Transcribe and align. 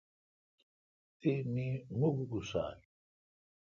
تی 1.19 1.31
می 1.53 1.67
مکھ 1.99 2.21
اکسال۔ 2.25 2.79